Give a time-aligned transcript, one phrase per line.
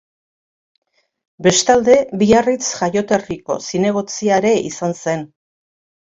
[1.47, 5.23] Bestalde, Biarritz jaioterriko zinegotzia ere izan zen.